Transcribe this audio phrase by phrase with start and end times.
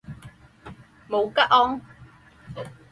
[1.07, 1.79] 母吉安。